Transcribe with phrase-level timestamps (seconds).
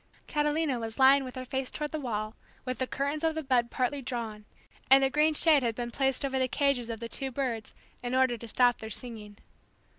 [0.25, 2.33] Catalina was lying with her face toward the wall
[2.65, 4.45] with the curtains of the bed partly drawn,
[4.89, 8.15] and a green shade had been placed over the cages of the two birds in
[8.15, 9.37] order to stop their singing.